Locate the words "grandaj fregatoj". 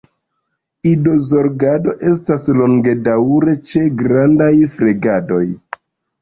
4.01-5.45